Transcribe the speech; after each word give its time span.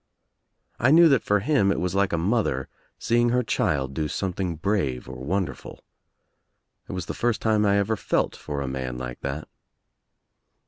I 0.79 0.89
knew 0.89 1.07
that 1.09 1.21
for 1.21 1.41
him 1.41 1.71
it 1.71 1.79
was 1.79 1.93
like 1.93 2.11
a 2.11 2.17
mother 2.17 2.67
seeing 2.97 3.29
her 3.29 3.43
child 3.43 3.93
do 3.93 4.07
something 4.07 4.55
brave 4.55 5.07
or 5.07 5.23
wonder 5.23 5.53
ful. 5.53 5.83
It 6.89 6.93
was 6.93 7.05
the 7.05 7.13
first 7.13 7.39
time 7.39 7.67
I 7.67 7.77
ever 7.77 7.95
felt 7.95 8.35
for 8.35 8.61
a 8.61 8.67
man 8.67 8.97
like 8.97 9.19
that. 9.21 9.47